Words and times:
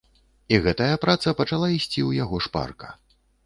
І 0.55 0.57
гэтая 0.67 0.95
праца 1.03 1.35
пачала 1.43 1.69
ісці 1.77 1.91
ў 1.91 2.11
яго 2.25 2.43
шпарка. 2.51 2.87